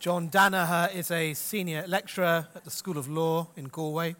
[0.00, 4.16] John Danaher is a senior lecturer at the School of Law in Galway.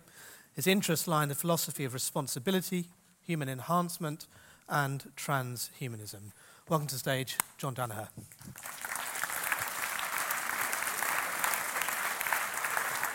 [0.55, 2.91] His interests lie in the philosophy of responsibility,
[3.23, 4.27] human enhancement,
[4.69, 6.33] and transhumanism.
[6.69, 8.09] Welcome to the stage, John Danaher.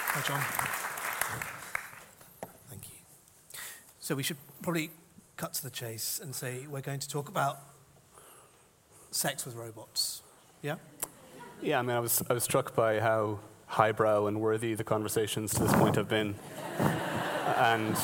[0.07, 0.41] Hi, John.
[2.67, 3.59] Thank you.
[3.99, 4.89] So we should probably
[5.37, 7.59] cut to the chase and say we're going to talk about
[9.11, 10.23] sex with robots.
[10.63, 10.77] Yeah?
[11.61, 15.53] Yeah, I mean, I was, I was struck by how highbrow and worthy the conversations
[15.55, 16.35] to this point have been.
[17.57, 17.97] and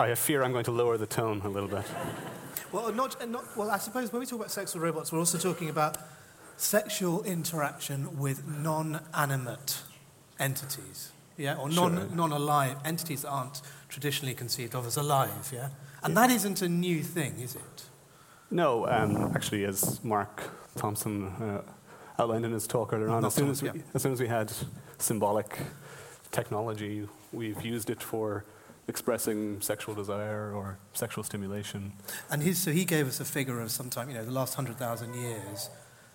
[0.00, 1.84] I fear I'm going to lower the tone a little bit.
[2.72, 5.38] Well, not, not, well, I suppose when we talk about sex with robots, we're also
[5.38, 5.98] talking about
[6.56, 9.82] sexual interaction with non animate
[10.38, 12.16] entities, yeah, or non, sure.
[12.16, 15.68] non-alive entities that aren't traditionally conceived of as alive, yeah?
[16.02, 16.26] And yeah.
[16.26, 17.84] that isn't a new thing, is it?
[18.50, 20.42] No, um, actually, as Mark
[20.76, 21.62] Thompson uh,
[22.18, 23.82] outlined in his talk earlier on, as soon as, we, yeah.
[23.94, 24.52] as soon as we had
[24.98, 25.58] symbolic
[26.30, 28.44] technology, we've used it for
[28.88, 31.92] expressing sexual desire or sexual stimulation.
[32.30, 35.14] And his, so he gave us a figure of sometime, you know, the last 100,000
[35.14, 35.68] years,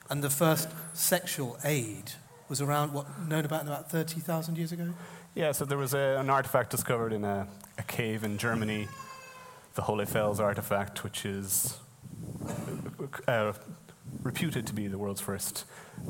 [0.10, 2.14] and the first sexual aid
[2.50, 4.90] was around what known about about 30,000 years ago?
[5.36, 8.88] Yeah, so there was a, an artifact discovered in a, a cave in Germany,
[9.76, 11.78] the Hohlefels artifact, which is
[13.28, 13.54] uh,
[14.22, 15.66] reputed to be the world's first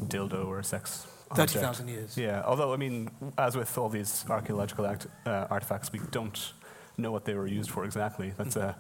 [0.08, 2.18] dildo or sex 30,000 years.
[2.18, 6.54] Yeah, although, I mean, as with all these archaeological act, uh, artifacts, we don't
[6.98, 8.34] know what they were used for exactly.
[8.38, 8.76] That's a,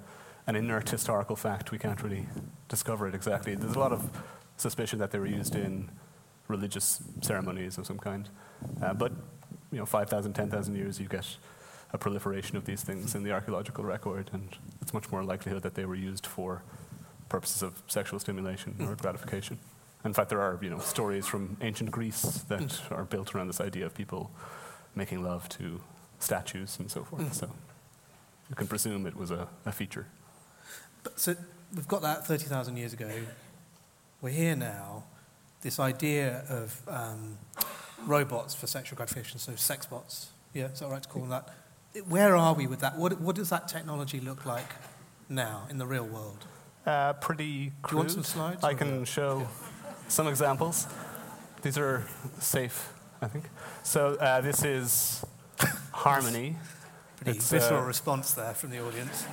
[0.47, 1.71] an inert historical fact.
[1.71, 2.27] We can't really
[2.67, 3.55] discover it exactly.
[3.55, 4.09] There's a lot of
[4.57, 5.89] suspicion that they were used in
[6.47, 8.29] religious ceremonies of some kind.
[8.81, 9.11] Uh, but
[9.71, 11.25] you know, 5,000, 10,000 years, you get
[11.91, 15.75] a proliferation of these things in the archaeological record, and it's much more likelihood that
[15.75, 16.63] they were used for
[17.33, 19.57] purposes of sexual stimulation or gratification.
[20.05, 23.59] In fact, there are you know, stories from ancient Greece that are built around this
[23.59, 24.29] idea of people
[24.93, 25.81] making love to
[26.19, 27.23] statues and so forth.
[27.23, 27.33] Mm.
[27.33, 27.49] So
[28.49, 30.05] you can presume it was a, a feature.
[31.01, 31.35] But, so
[31.75, 33.09] we've got that 30,000 years ago.
[34.21, 35.05] We're here now
[35.61, 37.39] this idea of um,
[38.05, 40.29] robots for sexual gratification, so sex bots.
[40.53, 41.49] Yeah, is that right to call them that?
[42.07, 42.95] Where are we with that?
[42.95, 44.71] What, what does that technology look like
[45.29, 46.45] now in the real world?
[46.85, 47.91] Uh, pretty crude.
[47.91, 48.63] You want some slides?
[48.63, 49.47] I can show yeah.
[50.09, 50.87] some examples.
[51.61, 52.05] These are
[52.39, 53.45] safe, I think.
[53.83, 55.23] So uh, this is
[55.91, 56.57] Harmony.
[57.17, 59.25] Pretty it's, visceral uh, response there from the audience.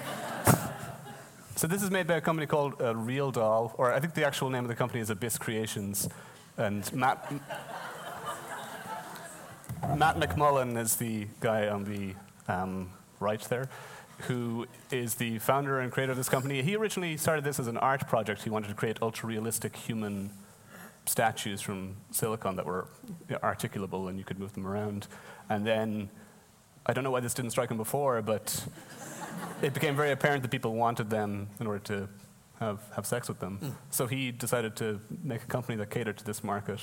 [1.56, 4.25] So this is made by a company called uh, Real Doll, or I think the
[4.25, 6.09] actual name of the company is Abyss Creations.
[6.56, 7.31] And Matt,
[9.97, 12.15] Matt McMullen is the guy on the
[12.49, 13.69] um, right there,
[14.22, 16.62] who is the founder and creator of this company.
[16.62, 18.42] He originally started this as an art project.
[18.42, 20.31] He wanted to create ultra-realistic human
[21.06, 22.86] statues from silicon that were
[23.31, 25.06] articulable and you could move them around.
[25.48, 26.10] And then,
[26.86, 28.64] I don't know why this didn't strike him before, but
[29.62, 32.08] it became very apparent that people wanted them in order to
[32.60, 33.58] have, have sex with them.
[33.62, 33.72] Mm.
[33.91, 36.81] So he decided to make a company that catered to this market.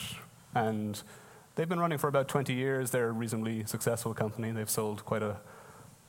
[0.54, 1.02] And
[1.56, 2.92] they've been running for about 20 years.
[2.92, 4.52] They're a reasonably successful company.
[4.52, 5.38] They've sold quite a,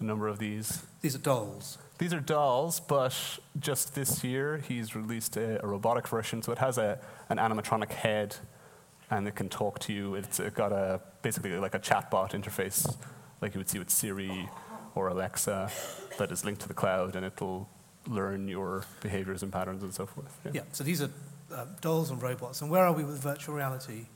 [0.00, 0.84] a number of these.
[1.00, 1.78] These are dolls?
[1.98, 3.16] These are dolls, but
[3.58, 6.42] just this year he's released a, a robotic version.
[6.42, 8.36] So it has a, an animatronic head
[9.10, 10.14] and it can talk to you.
[10.14, 12.96] It's it got a basically like a chatbot interface,
[13.40, 14.48] like you would see with Siri
[14.94, 15.70] or Alexa
[16.18, 17.68] that is linked to the cloud and it'll
[18.06, 20.38] learn your behaviors and patterns and so forth.
[20.44, 21.10] Yeah, yeah so these are
[21.52, 22.62] uh, dolls and robots.
[22.62, 24.06] And where are we with virtual reality?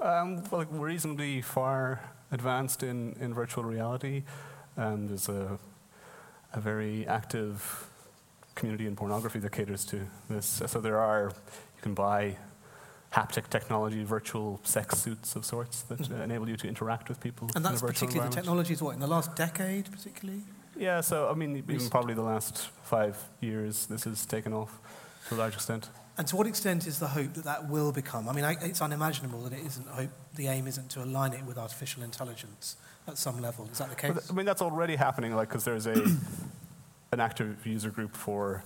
[0.00, 2.00] Um, well, like we're reasonably far
[2.30, 4.24] advanced in, in virtual reality.
[4.76, 5.58] Um, there's a,
[6.52, 7.88] a very active
[8.54, 10.62] community in pornography that caters to this.
[10.66, 11.32] So there are,
[11.76, 12.36] you can buy
[13.12, 16.22] haptic technology, virtual sex suits of sorts that mm-hmm.
[16.22, 17.48] enable you to interact with people.
[17.54, 20.42] And that's particularly the technology is what, in the last decade particularly?
[20.76, 24.78] Yeah, so I mean, even probably the last five years, this has taken off
[25.28, 25.88] to a large extent.
[26.18, 28.28] And to what extent is the hope that that will become?
[28.28, 30.10] I mean, I, it's unimaginable that it isn't hope.
[30.34, 32.76] The aim isn't to align it with artificial intelligence
[33.06, 33.68] at some level.
[33.70, 34.30] Is that the case?
[34.30, 35.34] I mean, that's already happening.
[35.36, 35.92] Like, because there's a
[37.12, 38.64] an active user group for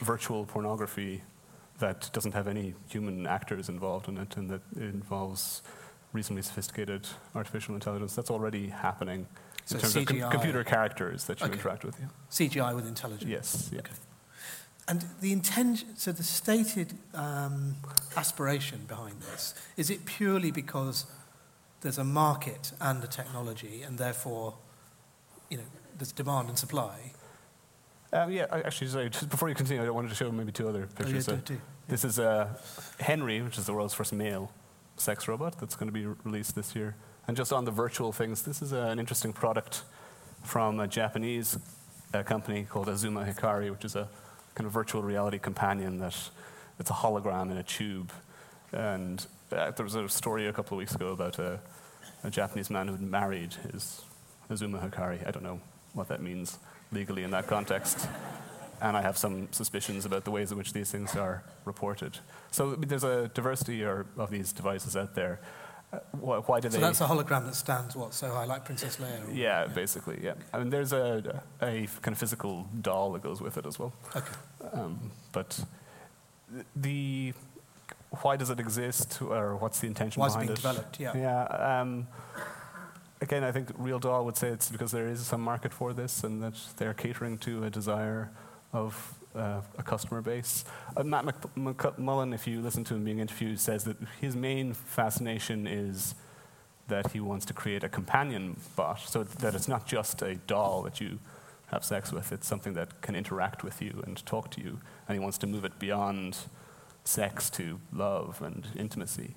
[0.00, 1.22] virtual pornography
[1.78, 5.62] that doesn't have any human actors involved in it, and that involves
[6.14, 8.14] reasonably sophisticated artificial intelligence.
[8.14, 9.26] That's already happening
[9.66, 10.00] so in terms CGI.
[10.00, 11.54] of com- computer characters that you okay.
[11.54, 11.96] interact with.
[12.00, 12.06] Yeah.
[12.30, 13.30] CGI with intelligence.
[13.30, 13.70] Yes.
[13.70, 13.80] Yeah.
[13.80, 13.92] Okay.
[14.88, 17.76] And the intention, so the stated um,
[18.16, 21.06] aspiration behind this is it purely because
[21.80, 24.54] there's a market and a technology, and therefore,
[25.50, 25.64] you know,
[25.98, 27.12] there's demand and supply.
[28.12, 30.86] Um, yeah, actually, sorry, just before you continue, I wanted to show maybe two other
[30.86, 31.28] pictures.
[31.28, 31.60] Oh, yeah, do, do.
[31.88, 32.48] This is uh,
[33.00, 34.52] Henry, which is the world's first male
[34.96, 36.96] sex robot that's going to be released this year.
[37.28, 39.82] And just on the virtual things, this is an interesting product
[40.42, 41.58] from a Japanese
[42.14, 44.08] uh, company called Azuma Hikari, which is a
[44.56, 46.16] kind of virtual reality companion that
[46.80, 48.10] it's a hologram in a tube.
[48.72, 51.60] And uh, there was a story a couple of weeks ago about a,
[52.24, 54.02] a Japanese man who had married his
[54.50, 55.26] Azuma Hikari.
[55.26, 55.60] I don't know
[55.92, 56.58] what that means
[56.90, 58.08] legally in that context.
[58.80, 62.18] and I have some suspicions about the ways in which these things are reported.
[62.50, 65.38] So there's a diversity or, of these devices out there.
[66.20, 66.80] Why, do so they?
[66.80, 69.28] that's a hologram that stands what so high, like Princess Leia.
[69.28, 69.32] Or?
[69.32, 70.18] Yeah, basically.
[70.22, 70.34] Yeah.
[70.52, 73.92] I mean, there's a, a kind of physical doll that goes with it as well.
[74.14, 74.26] Okay.
[74.72, 75.64] Um, but
[76.74, 77.32] the
[78.22, 80.64] why does it exist, or what's the intention Why behind it?
[80.64, 80.74] Why it?
[80.74, 81.00] being developed?
[81.00, 81.16] Yeah.
[81.16, 81.80] Yeah.
[81.80, 82.08] Um,
[83.20, 86.24] again, I think Real Doll would say it's because there is some market for this,
[86.24, 88.30] and that they're catering to a desire
[88.72, 90.64] of uh, a customer base.
[90.96, 91.24] Uh, Matt
[91.56, 96.14] McMullen, if you listen to him being interviewed, says that his main fascination is
[96.88, 100.82] that he wants to create a companion bot, so that it's not just a doll
[100.82, 101.18] that you
[101.66, 105.16] have sex with, it's something that can interact with you and talk to you, and
[105.16, 106.38] he wants to move it beyond
[107.02, 109.34] sex to love and intimacy.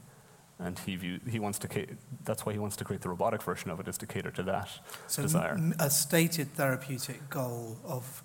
[0.59, 1.87] And he, view, he wants to,
[2.23, 4.43] that's why he wants to create the robotic version of it, is to cater to
[4.43, 4.69] that
[5.07, 5.57] so desire.
[5.79, 8.23] A stated therapeutic goal of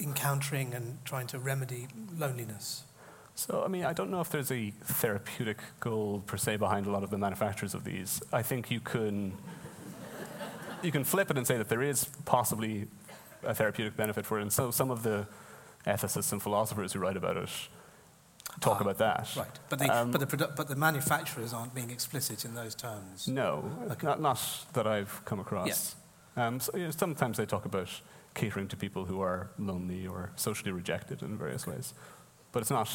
[0.00, 1.88] encountering and trying to remedy
[2.18, 2.84] loneliness.
[3.34, 6.90] So, I mean, I don't know if there's a therapeutic goal per se behind a
[6.90, 8.20] lot of the manufacturers of these.
[8.32, 9.32] I think you can,
[10.82, 12.88] you can flip it and say that there is possibly
[13.42, 14.42] a therapeutic benefit for it.
[14.42, 15.26] And so some of the
[15.86, 17.48] ethicists and philosophers who write about it
[18.60, 19.30] talk Ah, about that.
[19.36, 22.74] Right, but the, Um, but, the produ- but the manufacturers aren't being explicit in those
[22.74, 23.26] terms.
[23.26, 24.06] No, Okay.
[24.06, 25.66] not, not that I've come across.
[25.68, 25.96] Yes.
[26.36, 27.88] Um, so, you know, sometimes they talk about
[28.34, 31.94] catering to people who are lonely or socially rejected in various ways.
[32.52, 32.90] But it's not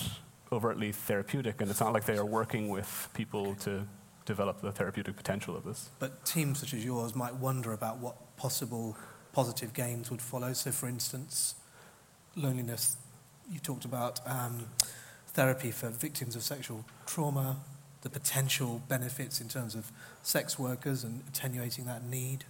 [0.52, 3.88] overtly therapeutic, and it's not like they are working with people to
[4.26, 5.90] develop the therapeutic potential of this.
[6.00, 8.98] But teams such as yours might wonder about what possible
[9.34, 10.54] positive gains would follow.
[10.54, 11.56] So, for instance,
[12.36, 12.98] loneliness,
[13.52, 14.66] you talked about um,
[15.28, 17.58] therapy for victims of sexual trauma,
[18.02, 19.92] the potential benefits in terms of
[20.24, 22.46] sex workers and attenuating that need.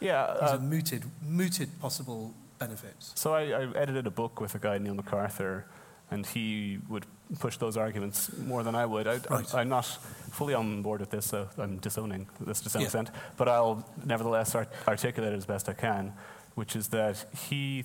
[0.00, 0.36] Yeah.
[0.40, 3.12] These uh, are mooted, mooted possible benefits.
[3.14, 5.64] So I, I edited a book with a guy, Neil McArthur,
[6.10, 7.06] and he would
[7.40, 9.06] push those arguments more than I would.
[9.06, 9.54] I, Right.
[9.54, 9.84] Am not
[10.30, 12.86] fully on board with this, so I'm disowning this to some Yeah.
[12.86, 16.12] extent, but I'll nevertheless art- articulate it as best I can,
[16.54, 17.84] which is that he,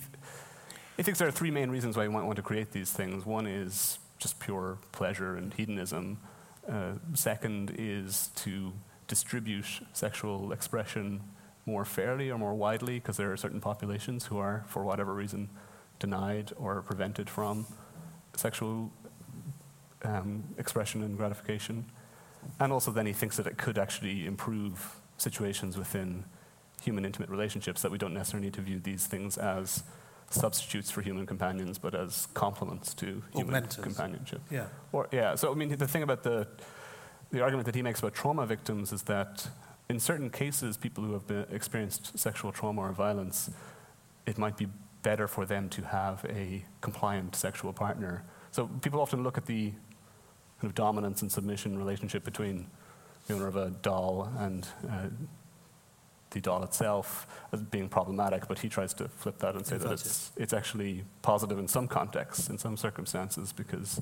[0.96, 3.26] he thinks there are three main reasons why you might want to create these things.
[3.26, 6.18] One is just pure pleasure and hedonism.
[6.68, 8.72] Uh, second is to
[9.08, 11.20] distribute sexual expression
[11.66, 15.48] more fairly or more widely, because there are certain populations who are, for whatever reason,
[15.98, 17.66] denied or prevented from
[18.34, 18.90] sexual
[20.04, 21.84] um, expression and gratification.
[22.58, 26.24] And also, then he thinks that it could actually improve situations within
[26.82, 29.84] human intimate relationships, that we don't necessarily need to view these things as
[30.30, 33.82] substitutes for human companions, but as complements to human Augmenters.
[33.82, 34.40] companionship.
[34.50, 34.66] Yeah.
[34.90, 36.48] Or, yeah, so I mean, the thing about the,
[37.30, 39.46] the argument that he makes about trauma victims is that
[39.88, 43.50] in certain cases, people who have been, experienced sexual trauma or violence,
[44.26, 44.68] it might be
[45.02, 48.24] better for them to have a compliant sexual partner.
[48.52, 52.68] So people often look at the kind of dominance and submission relationship between
[53.26, 55.08] the owner of a doll and uh,
[56.30, 59.92] the doll itself as being problematic, but he tries to flip that and say that
[59.92, 64.00] it's, it's actually positive in some contexts, in some circumstances, because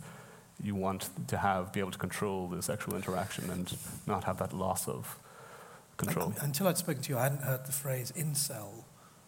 [0.63, 4.53] you want to have be able to control the sexual interaction and not have that
[4.53, 5.19] loss of
[6.01, 6.27] control.
[6.29, 8.85] Un- Until I'd spoken to you, I hadn't heard the phrase incel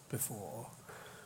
[0.09, 0.67] before,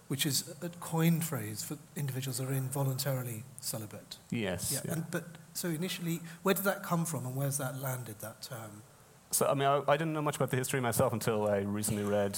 [0.07, 4.17] which is a coined phrase for individuals that are involuntarily celibate.
[4.29, 4.71] Yes.
[4.73, 4.79] Yeah.
[4.85, 4.93] yeah.
[4.93, 8.19] And, but so initially, where did that come from, and where's that landed?
[8.19, 8.83] That term.
[9.31, 12.03] So, I mean, I, I didn't know much about the history myself until I recently
[12.03, 12.37] read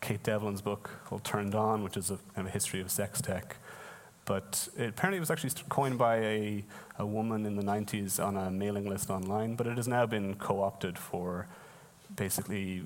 [0.00, 3.20] Kate Devlin's book called Turned On, which is a kind of a history of sex
[3.20, 3.56] tech.
[4.24, 6.64] But it, apparently, it was actually coined by a,
[6.98, 10.34] a woman in the 90s on a mailing list online, but it has now been
[10.36, 11.48] co opted for
[12.16, 12.82] basically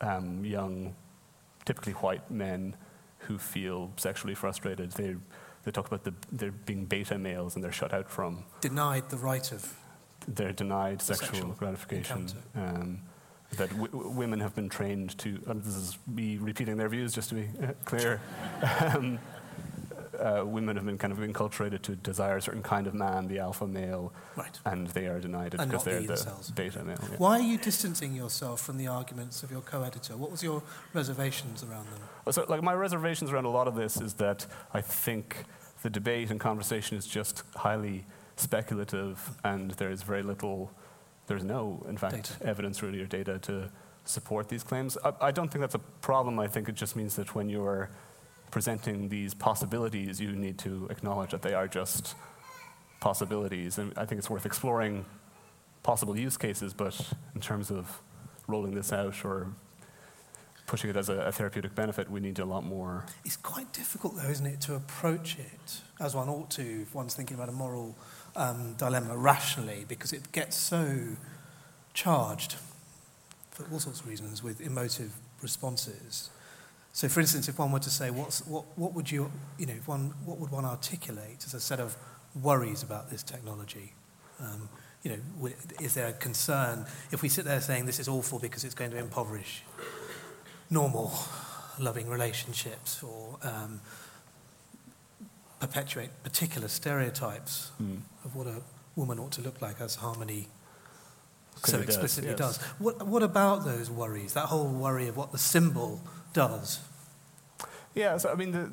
[0.00, 0.94] um, young,
[1.64, 2.76] typically white men
[3.18, 4.92] who feel sexually frustrated.
[4.92, 5.16] They,
[5.64, 9.16] they talk about the, they're being beta males and they're shut out from Denied the
[9.16, 9.74] right of.
[10.28, 12.28] they're denied sexual, Sexual gratification.
[12.54, 13.00] Um,
[13.56, 17.28] that w- women have been trained to, and this is me repeating their views just
[17.28, 18.20] to be uh, clear.
[18.80, 19.18] um,
[20.20, 23.38] uh, women have been kind of enculturated to desire a certain kind of man, the
[23.38, 24.58] alpha male, Right.
[24.66, 26.98] and they are denied it And because they're the beta male.
[27.10, 27.16] yeah.
[27.18, 30.16] Why are you distancing yourself from the arguments of your co-editor?
[30.16, 32.32] What was your reservations around them?
[32.32, 35.44] So, like, my reservations around a lot of this is that I think
[35.82, 38.04] the debate and conversation is just highly
[38.36, 40.70] speculative, and there is very little
[41.26, 42.34] there's no, in fact, Data.
[42.46, 43.70] evidence really or data to
[44.04, 44.98] support these claims.
[45.02, 46.38] I, I don't think that's a problem.
[46.38, 47.88] I think it just means that when you're
[48.54, 52.14] presenting these possibilities, you need to acknowledge that they are just
[53.00, 53.78] possibilities.
[53.78, 55.04] And I think it's worth exploring
[55.82, 56.94] possible use cases, but
[57.34, 58.00] in terms of
[58.46, 59.48] rolling this out or
[60.68, 63.04] pushing it as a, a therapeutic benefit, we need a lot more.
[63.24, 67.14] It's quite difficult, though, isn't it, to approach it as one ought to if one's
[67.14, 67.96] thinking about a moral
[68.36, 71.16] um, dilemma rationally, because it gets so
[71.92, 72.54] charged
[73.50, 75.10] for all sorts of reasons with emotive
[75.42, 76.30] responses.
[76.94, 79.72] So, for instance, if one were to say, what's, what, what would you, you know,
[79.74, 81.96] if one, what would one articulate as a set of
[82.40, 83.94] worries about this technology?
[84.40, 84.68] Um,
[85.02, 88.62] you know, is there a concern if we sit there saying this is awful because
[88.62, 89.64] it's going to impoverish
[90.70, 91.12] normal,
[91.80, 93.80] loving relationships or um,
[95.58, 98.02] perpetuate particular stereotypes Mm.
[98.24, 98.62] of what a
[98.94, 100.46] woman ought to look like, as Harmony
[101.64, 102.38] so does, explicitly yes.
[102.38, 102.56] does.
[102.78, 106.00] What, what about those worries, that whole worry of what the symbol
[106.34, 106.80] does?
[107.94, 108.70] Yeah, so I mean, the,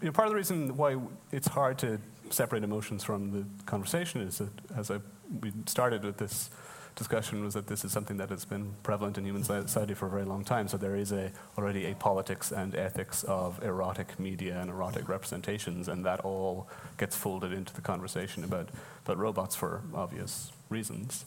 [0.00, 0.96] you know, part of the reason why
[1.30, 1.98] it's hard to
[2.30, 4.98] separate emotions from the conversation is that, as I,
[5.42, 6.50] we started with this
[6.94, 10.10] discussion, was that this is something that has been prevalent in human society for a
[10.10, 10.66] very long time.
[10.66, 15.88] So there is a, already a politics and ethics of erotic media and erotic representations,
[15.88, 18.70] and that all gets folded into the conversation about,
[19.04, 21.26] about robots for obvious reasons.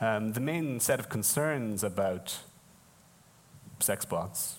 [0.00, 2.38] Um, the main set of concerns about
[3.80, 4.58] sex bots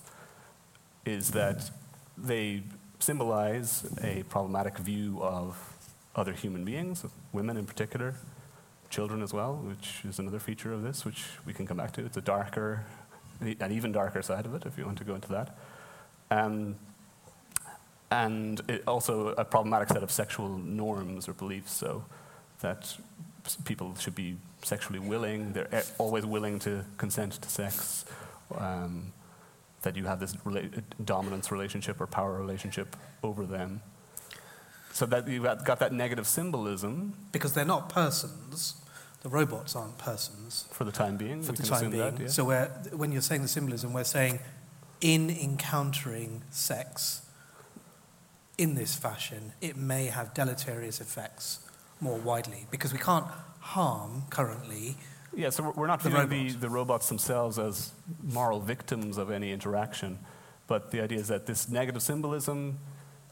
[1.05, 1.69] is that
[2.17, 2.63] they
[2.99, 5.57] symbolize a problematic view of
[6.15, 8.15] other human beings, women in particular,
[8.89, 12.05] children as well, which is another feature of this, which we can come back to.
[12.05, 12.85] It's a darker,
[13.41, 15.57] an even darker side of it, if you want to go into that.
[16.31, 16.75] Um,
[18.09, 22.05] and also a problematic set of sexual norms or beliefs, so
[22.61, 22.95] that
[23.65, 28.05] people should be sexually willing, they're always willing to consent to sex.
[28.57, 29.11] Um,
[29.85, 33.81] that you have this rela- dominance relationship or power relationship over them.
[34.91, 38.75] So that you've got, got that negative symbolism Because they're not persons,
[39.21, 41.41] the robots aren't persons for the time being.
[41.43, 42.15] for we the time being.
[42.15, 42.27] That, yeah.
[42.27, 44.39] So we're, when you're saying the symbolism, we're saying
[45.01, 47.21] in encountering sex
[48.57, 51.59] in this fashion, it may have deleterious effects
[52.01, 53.27] more widely because we can't
[53.59, 54.95] harm currently.
[55.35, 56.55] Yeah, so we're- not the viewing the, robots.
[56.61, 57.91] the robots themselves as
[58.23, 60.19] moral victims of any interaction,
[60.67, 62.79] but the idea is that this negative symbolism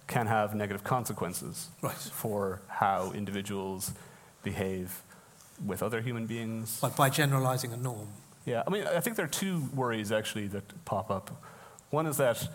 [0.07, 1.93] can have negative consequences Right.
[1.95, 3.93] for how individuals
[4.43, 5.01] behave
[5.65, 6.79] with other human beings.
[6.81, 8.07] By, by generalizing a norm.
[8.45, 11.31] Yeah, I mean, I think there are two worries actually that pop up.
[11.91, 12.45] One is that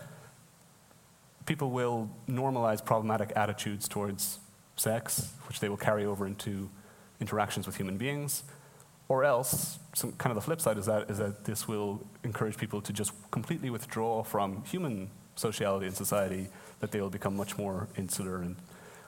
[1.47, 4.37] people will normalize problematic attitudes towards
[4.75, 6.69] sex, which they will carry over into
[7.19, 8.43] interactions with human beings.
[9.09, 12.57] Or else, some, kind of the flip side is that, is that this will encourage
[12.57, 16.47] people to just completely withdraw from human sociality and society,
[16.79, 18.55] that they will become much more insular and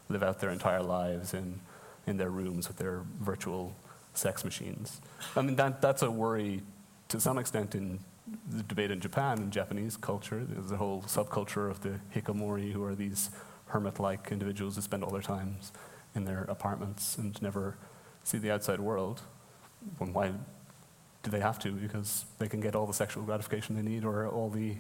[0.10, 1.60] live out their entire lives in,
[2.08, 3.76] in their rooms with their virtual
[4.14, 5.02] sex machines.
[5.36, 6.64] I mean, that, that's a worry
[7.10, 8.00] to some extent in
[8.50, 10.44] the debate in Japan and Japanese culture.
[10.48, 13.30] There's a whole subculture of the hikikomori, who are these
[13.68, 15.72] hermit-like individuals who spend all their times
[16.16, 17.78] in their apartments and never
[18.24, 19.22] see the outside world.
[20.00, 20.32] Well, why
[21.24, 21.72] do they have to?
[21.72, 24.76] Because they can get all the sexual gratification they need or all the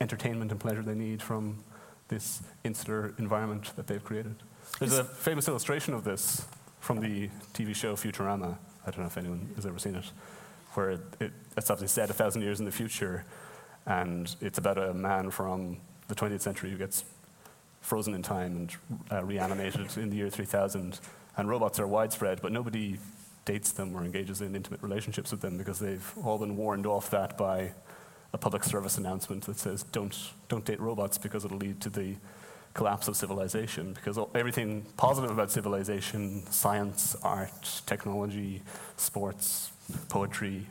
[0.00, 1.62] entertainment and pleasure they need from
[2.08, 4.36] this insular environment that they've created.
[4.78, 6.46] There's a famous illustration of this
[6.80, 8.56] from the TV show Futurama.
[8.86, 10.04] I don't know if anyone has ever seen it,
[10.74, 13.24] where it, it, it's obviously set a thousand years in the future,
[13.86, 15.78] and it's about a man from
[16.08, 17.04] the 20th century who gets
[17.80, 18.76] frozen in time and
[19.12, 20.98] uh, reanimated in the year 3000.
[21.36, 22.98] And robots are widespread, but nobody
[23.44, 27.10] dates them or engages in intimate relationships with them because they've all been warned off
[27.10, 27.72] that by
[28.32, 32.16] a public service announcement that says don't, don't date robots because it'll lead to the
[32.74, 33.92] collapse of civilization.
[33.92, 38.62] Because everything positive about civilization, science, art, technology,
[38.96, 39.70] sports,
[40.08, 40.66] poetry,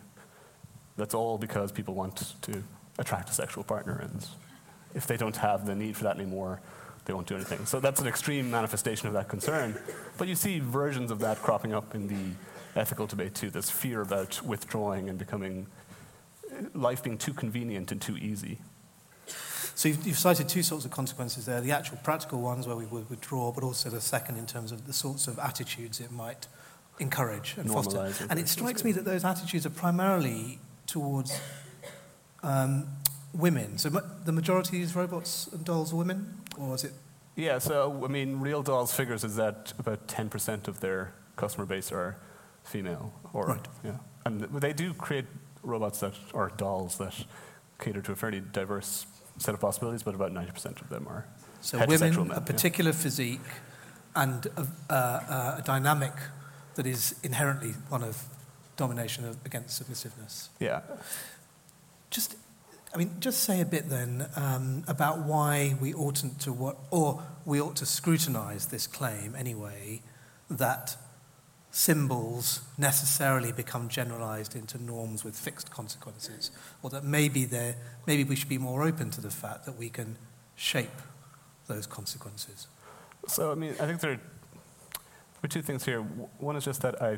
[0.97, 2.63] that's all because people want to
[2.99, 3.99] attract a sexual partner.
[4.01, 4.27] And
[4.93, 6.61] if they don't have the need for that anymore,
[7.05, 7.65] they won't do anything.
[7.65, 9.77] So that's an extreme manifestation of that concern.
[10.17, 12.35] But you see versions of that cropping up in the
[12.75, 13.49] ethical debate too.
[13.49, 15.67] This fear about withdrawing and becoming
[16.73, 18.59] life being too convenient and too easy.
[19.75, 22.85] So you've, you've cited two sorts of consequences there the actual practical ones where we
[22.85, 26.47] would withdraw, but also the second in terms of the sorts of attitudes it might
[26.99, 27.97] encourage and foster.
[27.97, 28.27] Normalize it.
[28.29, 31.39] And it strikes me that those attitudes are primarily towards
[32.43, 32.87] um,
[33.33, 33.77] women.
[33.77, 36.93] So ma- the majority of these robots and dolls are women, or is it?
[37.35, 41.91] Yeah, so I mean, Real Dolls figures is that about 10% of their customer base
[41.91, 42.15] are
[42.63, 43.13] female.
[43.33, 43.67] Or, Right.
[43.83, 43.97] Yeah.
[44.25, 45.25] And they do create
[45.63, 47.25] robots that, are dolls that
[47.79, 49.05] cater to a fairly diverse
[49.37, 51.25] set of possibilities, but about 90% of them are
[51.61, 52.39] So women, men, a yeah.
[52.39, 53.41] particular physique,
[54.15, 56.13] and a, uh, a dynamic
[56.75, 58.25] that is inherently one of
[58.75, 60.49] domination of, against submissiveness.
[60.59, 60.81] Yeah.
[62.09, 62.35] Just,
[62.93, 67.23] I mean, just say a bit then um, about why we oughtn't to what, or
[67.45, 70.01] we ought to scrutinise this claim anyway,
[70.49, 70.95] that
[71.75, 76.51] symbols necessarily become generalised into norms with fixed consequences,
[76.83, 77.75] or that maybe there,
[78.05, 80.15] maybe we should be more open to the fact that we can
[80.55, 81.01] shape
[81.67, 82.67] those consequences.
[83.27, 86.01] So, I mean, I think there are, there are two things here.
[86.37, 87.17] One is just that I,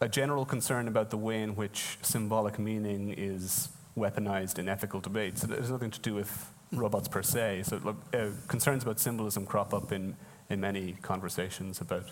[0.00, 5.44] a general concern about the way in which symbolic meaning is weaponized in ethical debates.
[5.44, 7.62] It has nothing to do with robots per se.
[7.66, 10.16] So, uh, concerns about symbolism crop up in,
[10.50, 12.10] in many conversations about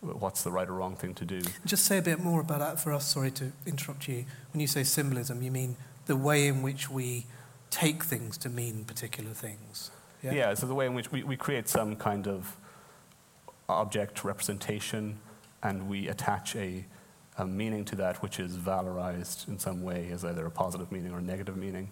[0.00, 1.40] what's the right or wrong thing to do.
[1.64, 3.06] Just say a bit more about that for us.
[3.06, 4.24] Sorry to interrupt you.
[4.52, 5.76] When you say symbolism, you mean
[6.06, 7.26] the way in which we
[7.70, 9.90] take things to mean particular things.
[10.22, 10.54] Yeah?
[10.54, 12.56] so the way in which we, we create some kind of
[13.68, 15.18] object representation
[15.62, 16.84] and we attach a,
[17.38, 21.12] a meaning to that which is valorized in some way as either a positive meaning
[21.12, 21.90] or a negative meaning.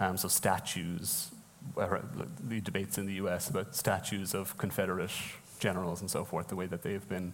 [0.00, 1.30] Um, so statues,
[1.76, 5.10] the debates in the US about statues of Confederate
[5.58, 7.32] generals and so forth, the way that they've been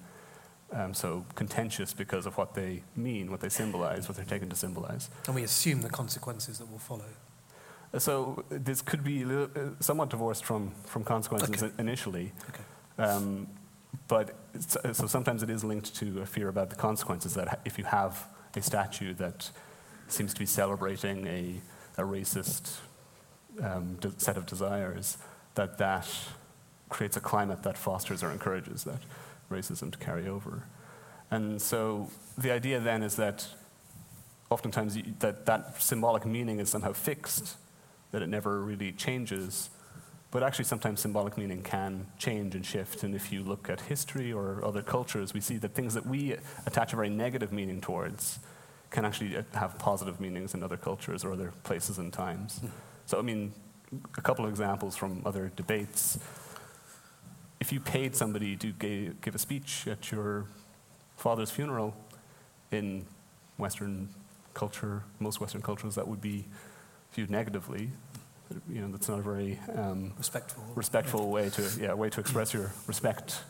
[0.73, 4.57] um, so contentious because of what they mean, what they symbolize, what they're taken to
[4.57, 5.11] symbolize.
[5.27, 7.05] And we assume the consequences that will follow.
[7.99, 11.73] So this could be a little, uh, somewhat divorced from, from consequences Okay.
[11.79, 12.33] initially.
[12.49, 13.09] Okay.
[13.09, 13.47] Um,
[14.09, 14.35] but
[14.85, 17.85] uh, so sometimes it is linked to a fear about the consequences that if you
[17.85, 18.27] have
[18.57, 19.51] a statue that
[20.09, 21.61] seems to be celebrating a,
[21.97, 22.79] a racist
[23.63, 25.19] um, de- set of desires,
[25.55, 26.09] that that
[26.89, 29.01] creates a climate that fosters or encourages that
[29.51, 30.65] racism to carry over.
[31.31, 33.47] And so the idea then is that
[34.51, 37.57] oftentimes you, that that symbolic meaning is somehow fixed,
[38.13, 39.71] that it never really changes.
[40.31, 43.05] But actually, sometimes symbolic meaning can change and shift.
[43.05, 46.37] And if you look at history or other cultures, we see that things that we
[46.67, 48.41] attach a very negative meaning towards
[48.91, 52.61] can actually uh, have positive meanings in other cultures or other places and times.
[53.07, 53.53] So, I mean,
[54.17, 56.19] a couple of examples from other debates.
[57.65, 58.73] If you paid somebody to
[59.23, 60.45] give a speech at your
[61.17, 61.97] father's funeral
[62.71, 63.07] in
[63.57, 64.11] Western
[64.53, 66.45] culture, most Western cultures, that would be
[67.15, 67.89] viewed negatively.
[68.69, 70.63] You know, that's not a very um, Respectful.
[70.75, 73.41] respectful way to yeah way to express your respect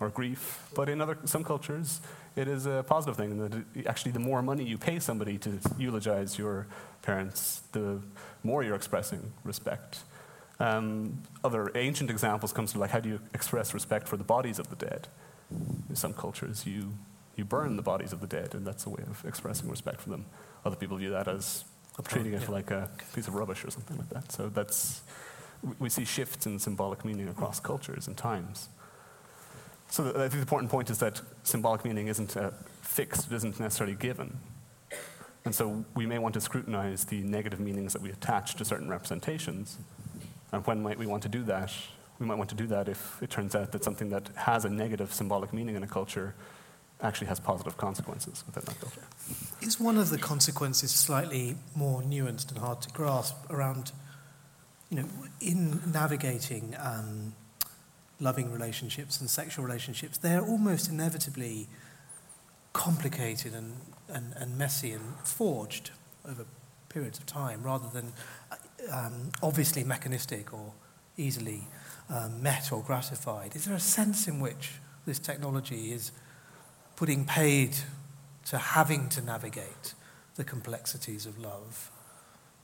[0.00, 0.68] or grief.
[0.74, 2.00] But in other some cultures,
[2.34, 5.60] it is a positive thing that it, actually the more money you pay somebody to
[5.78, 6.66] eulogize your
[7.02, 8.00] parents, the
[8.42, 10.00] more you're expressing respect.
[10.60, 14.58] Um, other ancient examples comes to like how do you express respect for the bodies
[14.58, 15.08] of the dead?
[15.88, 16.92] In some cultures, you
[17.34, 20.10] you burn the bodies of the dead, and that's a way of expressing respect for
[20.10, 20.26] them.
[20.64, 21.64] Other people view that as
[22.04, 22.50] treating it yeah.
[22.50, 24.30] like a piece of rubbish or something like that.
[24.30, 25.02] So that's
[25.62, 28.68] we- we see shifts in symbolic meaning across cultures and times.
[29.88, 32.50] So the, I think the important point is that symbolic meaning isn't uh,
[32.82, 34.38] fixed; it isn't necessarily given.
[35.44, 38.90] And so we may want to scrutinize the negative meanings that we attach to certain
[38.90, 39.78] representations.
[40.52, 41.72] And when might we want to do that?
[42.18, 44.70] We might want to do that if it turns out that something that has a
[44.70, 46.34] negative symbolic meaning in a culture
[47.02, 49.02] actually has positive consequences within that culture.
[49.62, 53.92] Is one of the consequences slightly more nuanced and hard to grasp around,
[54.90, 55.08] you know,
[55.40, 57.32] in navigating um,
[58.20, 61.68] loving relationships and sexual relationships, they're almost inevitably
[62.72, 63.76] complicated and,
[64.08, 65.90] and, and messy and forged
[66.28, 66.44] over
[66.88, 68.12] periods of time rather than
[68.52, 68.56] uh,
[68.92, 70.72] um, obviously mechanistic or
[71.16, 71.66] easily
[72.08, 73.54] um, met or gratified.
[73.54, 74.72] Is there a sense in which
[75.06, 76.12] this technology is
[76.96, 77.76] putting paid
[78.46, 79.94] to having to navigate
[80.36, 81.90] the complexities of love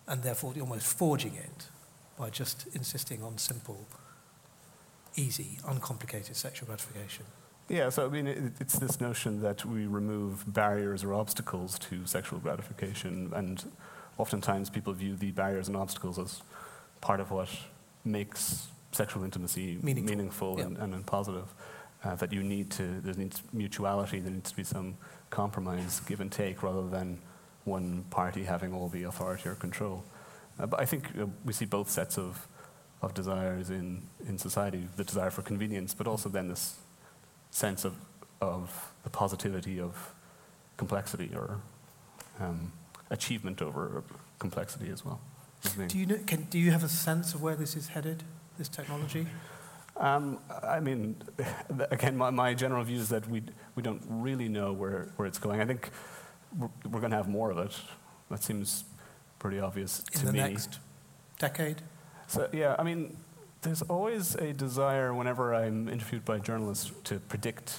[0.08, 1.68] and therefore almost forging it
[2.18, 3.86] by just insisting on simple,
[5.16, 7.24] easy, uncomplicated sexual gratification.
[7.68, 12.06] Yeah, so I mean, it, it's this notion that we remove barriers or obstacles to
[12.06, 13.64] sexual gratification, and
[14.18, 16.42] oftentimes people view the barriers and obstacles as
[17.00, 17.48] part of what
[18.04, 20.64] makes sexual intimacy Meaningful, meaningful yeah.
[20.64, 21.52] and, and, positive.
[22.04, 24.96] Uh, that you need to, there needs mutuality, there needs to be some
[25.30, 27.18] compromise, give and take, rather than
[27.64, 30.04] one party having all the authority or control.
[30.58, 32.46] Uh, but I think uh, we see both sets of,
[33.02, 36.76] of desires in, in society the desire for convenience, but also then this
[37.50, 37.94] sense of,
[38.40, 40.14] of the positivity of
[40.76, 41.58] complexity or
[42.38, 42.72] um,
[43.10, 44.02] achievement over
[44.38, 45.20] complexity as well.
[45.88, 48.22] Do you, know, can, do you have a sense of where this is headed,
[48.58, 49.26] this technology?
[49.96, 51.16] Um, I mean,
[51.90, 53.42] again, my, my general view is that we,
[53.74, 55.60] we don't really know where, where it's going.
[55.60, 55.90] I think
[56.56, 57.76] we're, we're going to have more of it.
[58.30, 58.84] That seems
[59.38, 60.38] pretty obvious In to the me.
[60.40, 60.78] next
[61.38, 61.82] decade?
[62.26, 63.16] So yeah, I mean,
[63.62, 67.78] there's always a desire whenever I'm interviewed by journalists to predict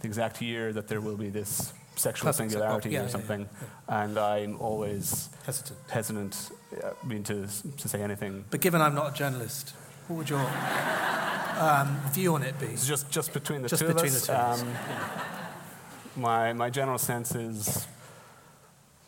[0.00, 2.90] the exact year that there will be this sexual Classic singularity.
[2.90, 3.48] Yeah, or something,
[3.88, 5.78] and I'm always Hesitant.
[5.90, 6.50] hesitant,
[6.84, 7.46] uh, I mean, to
[7.78, 8.44] to say anything.
[8.50, 9.74] But given I'm not a journalist,
[10.08, 10.46] what would your
[11.58, 12.66] um, view on it be?
[12.66, 14.26] It's just just between the Just two between of us.
[14.26, 14.74] the two um,
[16.16, 17.86] my my general sense is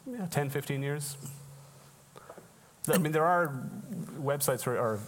[0.06, 1.16] yeah, 10, 15 years.
[2.90, 3.52] I mean, there are
[4.18, 5.00] websites or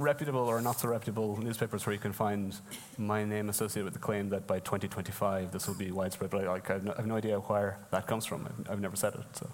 [0.00, 2.56] reputable or not so reputable newspapers where you can find
[2.98, 6.30] my name associated with the claim that by 2025 this will be widespread.
[6.30, 8.46] But I, like, I have, no, I have no idea where that comes from.
[8.46, 9.36] I've, I've never said it.
[9.36, 9.50] So,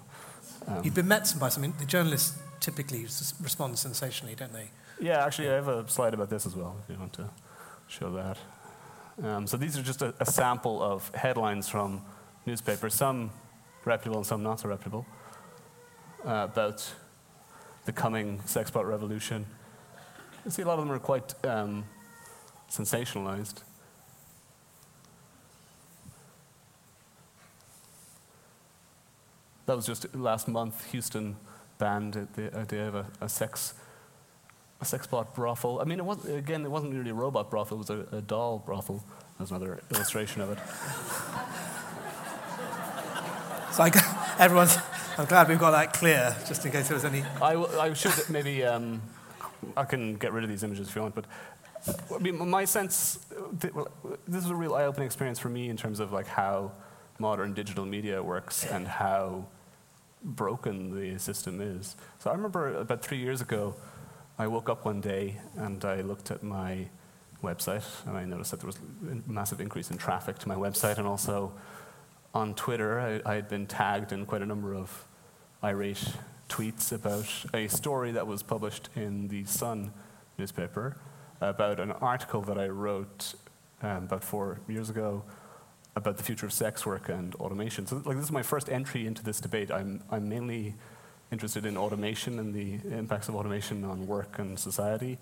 [0.67, 1.73] um, You've been met by something.
[1.79, 4.69] The journalists typically respond sensationally, don't they?
[4.99, 6.77] yeah, actually, I have a slide about this as well.
[6.83, 7.29] If you want to
[7.87, 8.37] show that.
[9.23, 12.01] Um, so these are just a, a sample of headlines from
[12.45, 13.31] newspapers, some
[13.85, 15.05] reputable and some not so reputable,
[16.25, 16.87] uh, about
[17.85, 19.45] the coming sexbot revolution.
[20.47, 21.83] You see, a lot of them are quite um,
[22.71, 23.63] sensationalized.
[29.65, 30.89] That was just last month.
[30.91, 31.35] Houston
[31.79, 33.73] banned the idea of a, a sex
[34.79, 35.81] a sex bot brothel.
[35.81, 37.75] I mean, it was, again, it wasn't really a robot brothel.
[37.75, 39.03] It was a, a doll brothel.
[39.37, 40.59] That's another illustration of it.
[43.73, 43.91] So I,
[44.39, 44.75] everyone's.
[45.19, 47.21] I'm glad we've got that clear, just in case there was any.
[47.41, 49.01] I, w- I should maybe, um,
[49.75, 51.25] I can get rid of these images if you want, but
[52.13, 53.87] I mean, my sense, uh, th- well,
[54.27, 56.71] this is a real eye-opening experience for me in terms of like how
[57.19, 59.45] modern digital media works and how
[60.23, 61.95] broken the system is.
[62.19, 63.75] So I remember about three years ago,
[64.37, 66.87] I woke up one day and I looked at my
[67.43, 70.97] website and I noticed that there was a massive increase in traffic to my website
[70.97, 71.53] and also
[72.33, 75.07] on Twitter I, I had been tagged in quite a number of
[75.63, 76.03] irate
[76.49, 79.91] tweets about a story that was published in the Sun
[80.37, 80.97] newspaper
[81.41, 83.35] about an article that I wrote
[83.81, 85.23] um, about four years ago
[85.95, 87.85] about the future of sex work and automation.
[87.87, 89.71] So, like, this is my first entry into this debate.
[89.71, 90.75] I'm, I'm mainly
[91.31, 95.17] interested in automation and the impacts of automation on work and society.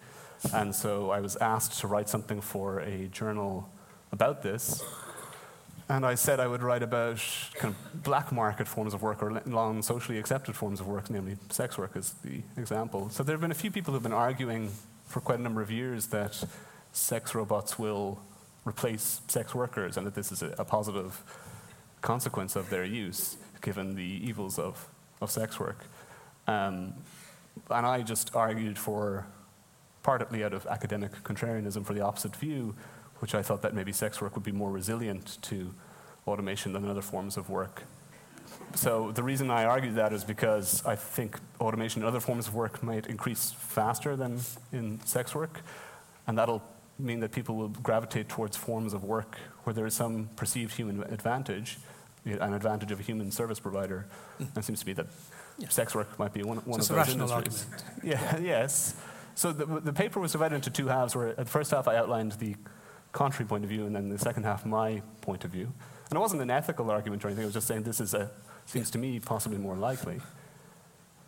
[0.53, 3.69] And so I was asked to write something for a journal
[4.11, 4.83] about this.
[5.87, 7.21] And I said I would write about
[7.53, 11.37] kind of black market forms of work or long socially accepted forms of work, namely
[11.49, 13.09] sex work is the example.
[13.11, 14.71] So there have been a few people who have been arguing
[15.05, 16.43] for quite a number of years that
[16.91, 18.19] sex robots will
[18.65, 21.21] replace sex workers and that this is a, a positive
[22.01, 24.87] consequence of their use, given the evils of,
[25.21, 25.85] of sex work.
[26.47, 26.93] Um,
[27.69, 29.27] and I just argued for,
[30.01, 32.75] partly out of academic contrarianism, for the opposite view,
[33.19, 35.73] which I thought that maybe sex work would be more resilient to
[36.27, 37.83] automation than other forms of work.
[38.73, 42.55] So the reason I argued that is because I think automation in other forms of
[42.55, 44.39] work might increase faster than
[44.71, 45.61] in sex work,
[46.27, 46.61] and that'll
[46.97, 51.03] mean that people will gravitate towards forms of work where there is some perceived human
[51.11, 51.77] advantage,
[52.25, 54.05] an advantage of a human service provider.
[54.37, 54.43] Hmm.
[54.43, 55.07] And it seems to me that
[55.57, 55.69] Yeah.
[55.69, 57.65] sex work might be one, one So of those rational industries.
[57.71, 58.03] argument.
[58.03, 58.95] Yeah, yes.
[59.35, 61.95] So the, the paper was divided into two halves, where at the first half I
[61.97, 62.55] outlined the
[63.15, 65.71] contrary point of view, and then the second half my point of view.
[66.09, 67.43] And it wasn't an ethical argument or anything.
[67.43, 68.29] I was just saying this is a
[68.65, 70.19] seems to me possibly more likely.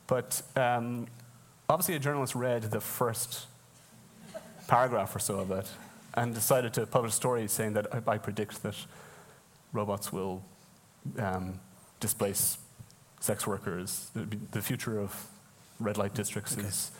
[0.07, 1.07] But um,
[1.69, 3.47] obviously, a journalist read the first
[4.67, 5.67] paragraph or so of it
[6.13, 8.75] and decided to publish a story saying that I, I predict that
[9.71, 10.43] robots will
[11.19, 11.59] um,
[11.99, 12.57] displace
[13.19, 14.09] sex workers.
[14.51, 15.27] The, future of
[15.79, 16.67] red light districts Okay.
[16.67, 16.91] is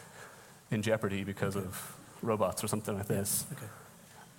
[0.71, 3.45] in jeopardy because of robots or something like this.
[3.51, 3.65] Okay.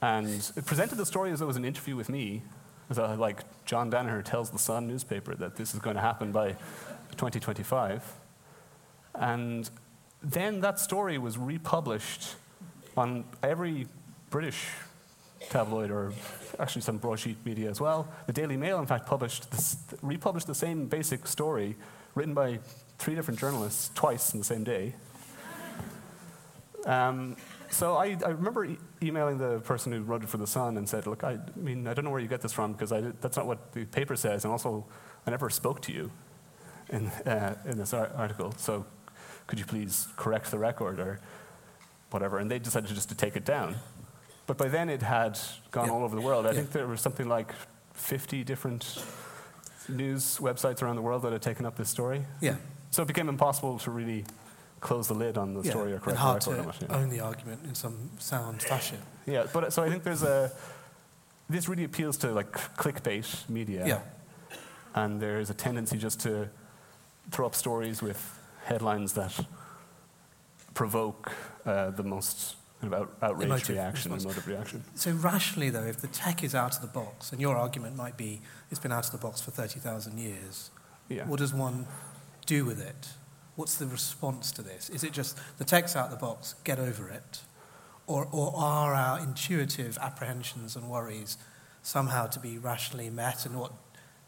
[0.01, 2.43] And it presented the story as though it was an interview with me,
[2.89, 6.53] though, like John Danaher tells the Sun newspaper that this is going to happen by
[7.13, 8.05] 2025.
[9.15, 9.69] And
[10.23, 12.37] then that story was republished
[12.97, 13.87] on every
[14.31, 14.67] British
[15.51, 16.13] tabloid, or
[16.59, 18.09] actually some broadsheet media as well.
[18.27, 21.77] The Daily Mail, in fact, published this, republished the same basic story
[22.15, 22.59] written by
[22.99, 24.95] three different journalists twice in the same day.
[26.85, 27.37] Um,
[27.71, 30.89] so I, I remember e- emailing the person who wrote it for the Sun and
[30.89, 33.37] said, "Look, I, I mean, I don't know where you get this from because that's
[33.37, 34.87] not what the paper says, and also
[35.27, 36.11] I never spoke to you
[36.91, 38.53] in uh, in this ar- article.
[38.57, 38.87] So
[39.47, 41.21] could you please correct the record or
[42.11, 43.77] whatever?" And they decided just to take it down.
[44.47, 45.39] But by then it had
[45.71, 45.93] gone Yeah.
[45.93, 46.47] all over the world.
[46.47, 46.55] I Yeah.
[46.57, 47.53] think there was something like
[47.93, 49.05] 50 different
[49.89, 52.25] news websites around the world that had taken up this story.
[52.41, 52.57] Yeah.
[52.91, 54.25] So it became impossible to really
[54.81, 55.71] close the lid on the yeah.
[55.71, 58.99] story or correct the hard record to own the argument in some sound fashion.
[59.27, 60.53] Yeah, but so I think there's a
[61.49, 63.87] this really appeals to like clickbait media.
[63.87, 64.01] Yeah.
[64.95, 66.49] And there's a tendency just to
[67.31, 69.39] throw up stories with headlines that
[70.75, 71.33] provoke
[71.65, 74.25] uh, the most kind of out, outraged Emotive reaction, response.
[74.37, 74.85] emotive reaction.
[74.95, 78.17] So rationally, though, if the tech is out of the box, and your argument might
[78.17, 80.71] be it's been out of the box for 30,000 years,
[81.09, 81.27] Yeah.
[81.27, 81.87] what does one
[82.47, 83.09] do with it?
[83.59, 84.89] What's the response to this?
[84.89, 87.41] Is it just the text out of the box, get over it?
[88.07, 91.39] Or, or are our intuitive apprehensions and worries
[91.83, 93.73] somehow to be rationally met and what,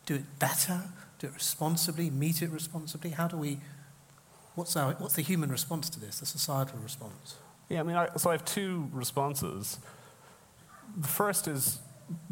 [0.04, 0.82] do it better,
[1.20, 3.10] do it responsibly, meet it responsibly?
[3.10, 3.60] How do we,
[4.56, 7.36] what's, our, what's the human response to this, the societal response?
[7.68, 9.78] Yeah, I mean, I, so I have two responses.
[10.98, 11.78] The first is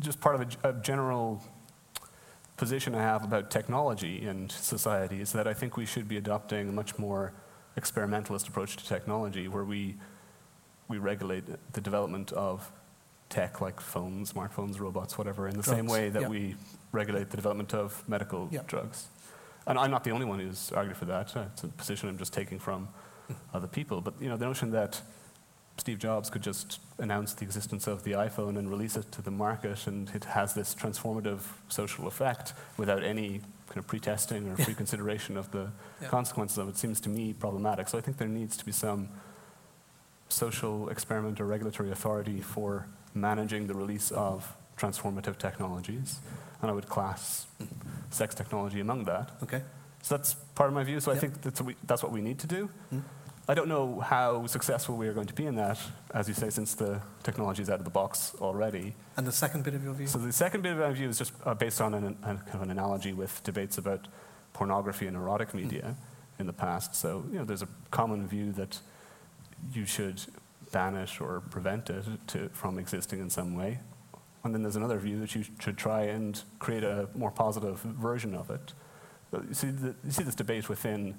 [0.00, 1.44] just part of a general
[2.58, 6.68] position I have about technology and society is that I think we should be adopting
[6.68, 7.32] a much more
[7.76, 9.96] experimentalist approach to technology where we,
[10.88, 12.70] we regulate the development of
[13.30, 16.28] tech like phones, smartphones, robots, whatever, in the same way that yeah.
[16.28, 16.56] we
[16.92, 18.62] regulate the development of medical Yeah.
[18.66, 19.06] drugs.
[19.66, 21.36] And I'm not the only one who's argued for that.
[21.36, 22.88] It's a position I'm just taking from
[23.28, 23.34] hmm.
[23.54, 24.00] other people.
[24.00, 25.00] But you know, the notion that
[25.78, 29.30] Steve Jobs could just announce the existence of the iPhone and release it to the
[29.30, 34.64] market, and it has this transformative social effect without any kind of pre-testing or Yeah.
[34.64, 36.08] pre-consideration of the Yeah.
[36.08, 37.88] consequences of it seems to me problematic.
[37.88, 39.08] So I think there needs to be some
[40.28, 46.20] social experiment or regulatory authority for managing the release of transformative technologies,
[46.60, 47.46] and I would class
[48.10, 49.30] sex technology among that.
[49.42, 49.62] Okay?
[50.02, 51.00] So that's part of my view.
[51.00, 52.70] So I think that's, what we, that's what we need to do.
[52.92, 53.02] Mm.
[53.50, 55.78] I don't know how successful we are going to be in that,
[56.12, 58.94] as you say, since the technology is out of the box already.
[59.16, 60.06] And the second bit of your view?
[60.06, 62.54] So the second bit of my view is just uh, based on an, an, kind
[62.54, 64.06] of an analogy with debates about
[64.52, 65.96] pornography and erotic media
[66.38, 66.94] in the past.
[66.94, 68.80] So you know, there's a common view that
[69.72, 70.20] you should
[70.70, 73.78] ban it or prevent it to, from existing in some way.
[74.44, 78.34] And then there's another view that you should try and create a more positive version
[78.34, 78.74] of it.
[79.32, 81.16] Uh, You see, the, you see this debate within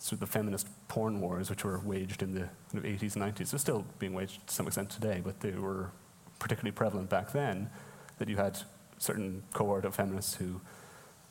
[0.00, 3.36] sort of the feminist porn wars, which were waged in the kind of 80s and
[3.36, 3.50] 90s.
[3.50, 5.90] They're still being waged to some extent today, but they were
[6.38, 7.70] particularly prevalent back then.
[8.18, 8.58] That you had
[8.98, 10.60] certain cohort of feminists who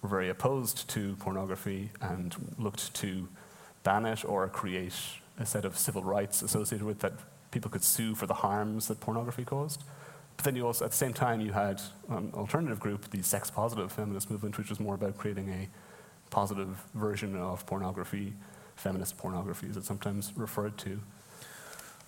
[0.01, 3.27] were very opposed to pornography and looked to
[3.83, 4.93] ban it or create
[5.39, 7.13] a set of civil rights associated with that
[7.51, 9.83] people could sue for the harms that pornography caused.
[10.37, 13.49] But then you also, at the same time, you had an alternative group, the sex
[13.49, 15.67] positive feminist movement, which was more about creating a
[16.29, 18.33] positive version of pornography,
[18.79, 20.99] feminist pornography, as it's sometimes referred to.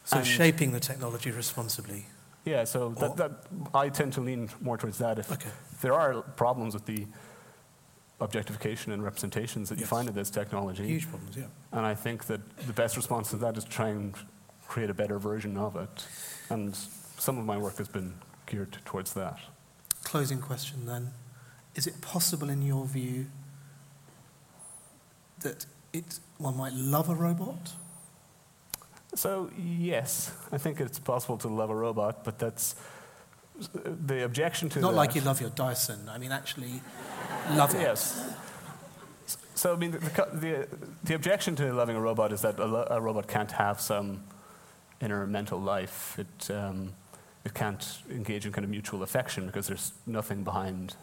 [0.06, 2.06] So And- shaping the technology responsibly.
[2.46, 3.32] Yeah, so that, that,
[3.76, 5.20] I tend to lean more towards that.
[5.20, 5.52] If Okay.
[5.82, 7.06] there are problems with the
[8.20, 11.46] objectification and representations that you find in this technology, Huge problems, yeah.
[11.72, 14.16] and I think that the best response to that is to try and
[14.68, 16.08] create a better version of it.
[16.50, 16.76] And
[17.18, 18.14] some of my work has been
[18.48, 19.38] geared towards that.
[20.04, 21.12] Closing question then.
[21.76, 23.28] Is it possible, in your view,
[25.40, 27.74] that it, one might love a robot?
[29.16, 32.76] So, yes, I think it's possible to love a robot, but that's
[33.74, 34.98] the objection to Not that.
[34.98, 36.08] like you love your Dyson.
[36.10, 36.82] I mean, actually,
[37.52, 37.82] love it.
[37.82, 38.34] Yes.
[39.54, 40.68] So, I mean, the, the,
[41.04, 44.24] the, objection to loving a robot is that a, lo- a robot can't have some
[45.02, 46.18] inner mental life.
[46.18, 46.94] It, um,
[47.44, 50.96] it can't engage in kind of mutual affection because there's nothing behind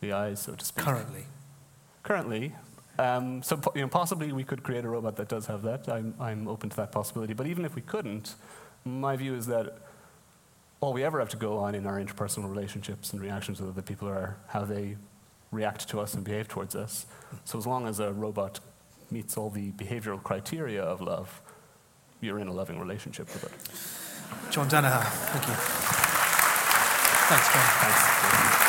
[0.00, 0.84] the eyes, so to speak.
[0.84, 1.24] Currently.
[2.02, 2.54] Currently.
[2.98, 5.88] Um, so, you know, possibly we could create a robot that does have that.
[5.88, 7.32] I'm, I'm open to that possibility.
[7.32, 8.34] But even if we couldn't,
[8.84, 9.78] my view is that
[10.80, 13.82] all we ever have to go on in our interpersonal relationships and reactions with other
[13.82, 14.96] people are how they
[15.50, 17.06] react to us and behave towards us.
[17.44, 18.60] So as long as a robot
[19.10, 21.40] meets all the behavioral criteria of love,
[22.20, 24.52] you're in a loving relationship with it.
[24.52, 25.54] John Danaher, thank you.
[27.28, 27.62] Thanks, John.
[27.62, 28.67] Thanks.